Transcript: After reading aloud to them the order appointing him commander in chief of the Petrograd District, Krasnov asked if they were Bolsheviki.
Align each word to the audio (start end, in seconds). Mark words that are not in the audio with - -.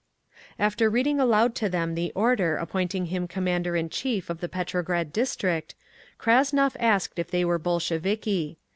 After 0.57 0.89
reading 0.89 1.19
aloud 1.19 1.53
to 1.57 1.69
them 1.69 1.93
the 1.93 2.11
order 2.15 2.57
appointing 2.57 3.05
him 3.13 3.27
commander 3.27 3.75
in 3.75 3.87
chief 3.91 4.31
of 4.31 4.39
the 4.41 4.49
Petrograd 4.49 5.13
District, 5.13 5.75
Krasnov 6.17 6.75
asked 6.79 7.19
if 7.19 7.29
they 7.29 7.45
were 7.45 7.59
Bolsheviki. 7.59 8.57